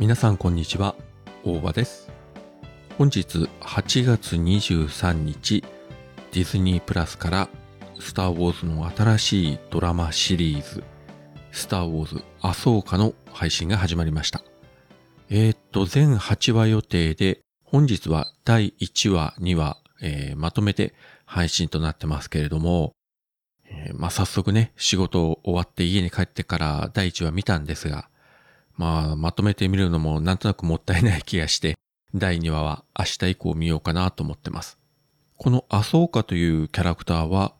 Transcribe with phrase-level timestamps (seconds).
[0.00, 0.94] 皆さんこんにちは。
[1.44, 2.10] 大場です。
[2.96, 5.62] 本日8月23日
[6.32, 7.48] ディズニープラスから
[7.98, 10.82] スター・ウォーズの新しいドラマシリーズ
[11.52, 14.42] スター・ウォーズアソーカの配信が始まりました。
[15.28, 20.94] えー、っと全8話予定で本日は第1話2話、えー、まとめて
[21.26, 22.94] 配信となってますけれども、
[23.66, 28.09] えー、まあ、早速ね、仕事終わって家に帰ってから第1話見たんですが、
[28.80, 31.76] まあ、まとめてみるのもなんとなくもったいない気がして、
[32.14, 34.78] 第2話は明日以降見ようかなと思ってます。
[35.36, 37.52] このアソーカというキャラクターは、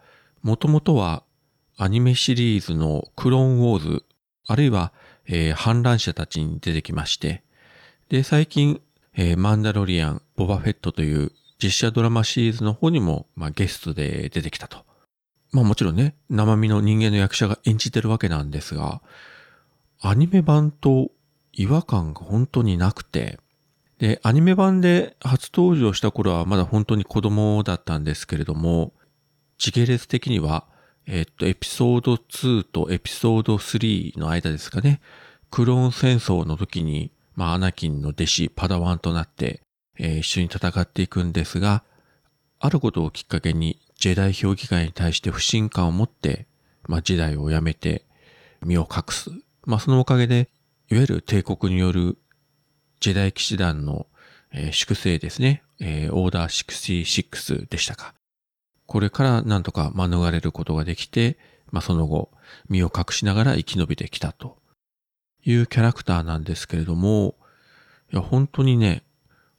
[0.42, 1.22] もともとは
[1.76, 4.04] アニメシリーズのクローンウォーズ、
[4.46, 4.94] あるいは、
[5.26, 7.42] えー、反乱者たちに出てきまして、
[8.08, 8.80] で、最近、
[9.14, 11.32] えー、マンダロリアン、ボバフェットという
[11.62, 14.86] 実写ドラマシリーズの方にも、まあ、ゲストで出てきたと。
[15.52, 19.02] まあもちろんね、生身の人間の役者が演じてるわけなんですが、
[20.00, 21.10] アニメ版と
[21.52, 23.38] 違和感が本当になくて、
[23.98, 28.94] で、アニメ版で初登場した頃はまだ本当に子供だったんですけれども、
[29.58, 30.66] 時系列的には、
[31.06, 35.02] えっと、エピソード2とエピソード3の間ですかね、
[35.50, 39.60] クローン戦争の時に、まあ、アナキンの弟子、パダワンとなって、
[39.98, 41.84] えー、一緒に戦っていくんですが、
[42.58, 46.46] あることをきっかけに、ジェダイ評議会に対して不信感を持って、
[46.88, 48.06] まあ、ジェダイを辞めて、
[48.62, 49.30] 身を隠す。
[49.70, 50.50] まあそのおかげで、
[50.90, 52.18] いわゆる帝国による
[52.98, 54.08] ジェダイ騎士団の、
[54.52, 58.14] えー、粛清ですね、えー、オーダー66でしたか。
[58.86, 61.38] これからなんとか免れることができて、
[61.70, 62.32] まあその後、
[62.68, 64.58] 身を隠しながら生き延びてきたと
[65.44, 67.36] いうキャラクターなんですけれども、
[68.12, 69.04] いや本当にね、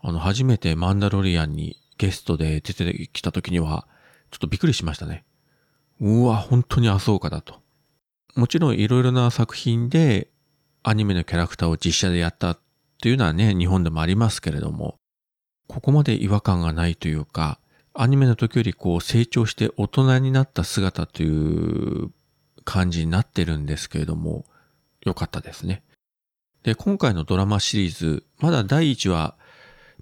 [0.02, 3.88] あの初めてマンダロリアンにゲストで出てきた時には、
[4.30, 5.23] ちょっとびっくりしましたね。
[6.02, 7.61] うわ、本当にアソーカだと。
[8.36, 10.30] もちろんいろいろな作品で
[10.83, 12.59] アニメのキャラクターを実写でやったっ
[13.02, 14.95] ていうのはね、日本でもありますけれども、
[15.67, 17.59] ここまで違和感がないというか、
[17.93, 22.11] アニメの時よりこう成長して大人になった姿という
[22.64, 24.45] 感じになってるんですけれども、
[25.02, 25.83] よかったですね。
[26.63, 29.36] で、今回のドラマシリーズ、まだ第1話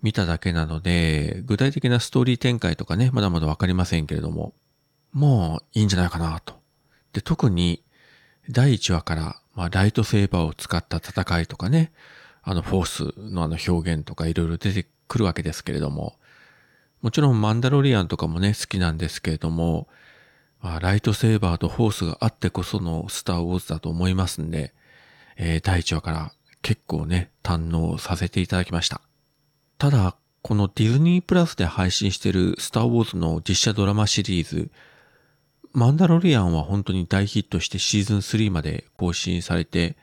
[0.02, 4.54] 見ただけなので、具体的なストーリー展開とかね、まだまだわかりませんけれども、
[5.14, 6.60] もういいんじゃないかなと。
[7.14, 7.84] で、特に
[8.50, 11.92] 第1話から、まあ、ライトセーバーを使った戦いとかね、
[12.44, 16.16] あの、フォースのあの表現とかいろいろ出てくるわけですけれども、
[17.02, 19.88] もちろんマンダロリアンとかもね、好きなんですけれども、
[20.62, 24.74] まあ、ライトセーバーとフォースがあってこそのスターウォーズだと思いますんで、
[25.38, 29.02] えー、第1話から結構ね、堪能させていただきました。
[29.78, 34.70] ただ、このディズニープラスで配信しているスターウォーズの実写ドラマシリーズ、
[35.72, 39.98] マンダロリアンは本当に大ヒットしてシーズン3まで更新されて、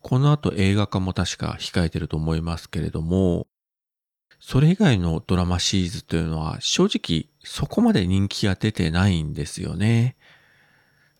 [0.00, 3.46] この後映画化も確か控えてると思いますけれども、
[4.40, 10.16] それ以外のドラマシリーズというのは正直そこまで人気が出てないんですよね。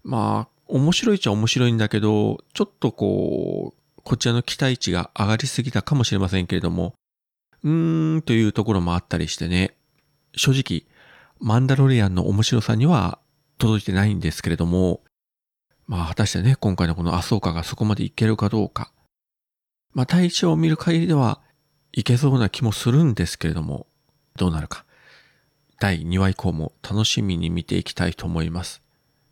[0.05, 6.95] まあ、面白いっちゃ面白いんだけど、ちょっとこう、こちらの期待値が上がりすぎたかもしれませんけれども、
[7.65, 9.75] うーんというところもあったりしてね、
[10.37, 10.85] 正直、
[11.41, 13.19] マンダロリアンの面白さには
[13.59, 15.03] 届いてないんですけれども、
[15.87, 18.93] まあ果たしてね、今回のこのアソーカがそこまでいけるかどうか。
[19.93, 21.41] まあ対一を見る限りでは
[21.93, 23.87] いけそうな気もするんですけれども、
[24.37, 24.85] どうなるか。
[25.81, 28.83] 第2話以降も楽しみに見ていきたいと思います。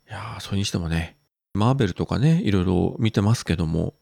[0.09, 1.17] いやー、それにしてもね、
[1.53, 3.95] マーベルとかね、いろいろ見てますけども、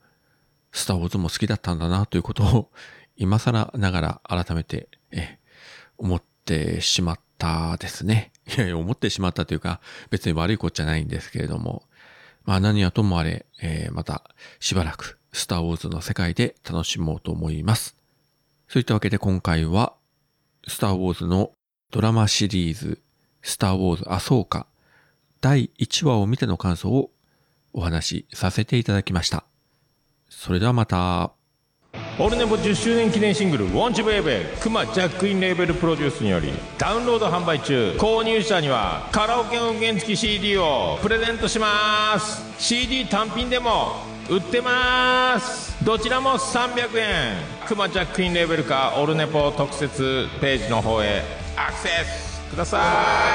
[0.71, 2.71] スターウォーズも好きだったんだなということを、
[3.15, 5.39] 今更ながら改めて、え、
[5.97, 8.31] 思ってしまったですね。
[8.57, 11.83] いやいや、思ってしまったというか、別に悪いことじゃないんですけれども、
[12.43, 14.23] まあ何はともあれ、えー、また
[14.59, 17.97] しばらくスターウォーズの世界で楽しもうと思います。
[18.67, 19.93] そういったわけで今回は、
[20.67, 21.51] スターウォーズの
[21.91, 23.01] ドラマシリーズ、
[23.41, 24.67] スターウォーズアソーカ、
[25.41, 27.11] 第1話を見ての感想を
[27.73, 29.45] お話しさせていただきました。
[30.29, 31.34] それではまた。
[32.17, 43.97] オルネポ10周年記念シングル「ウォンチブエベクマジャックインレーベルプロデュースによりダウンロード販売中購入者にはカラオケ音源付き CD をプレゼントします CD 単品でも
[44.29, 47.35] 売ってますどちらも300円
[47.67, 51.21] クマジャックインレーベルかオルネポ特設ページの方へ
[51.57, 52.77] アクセスくださ
[53.31, 53.34] い